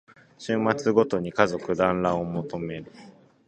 [0.39, 2.91] 週末ごとに家族だんらんを求める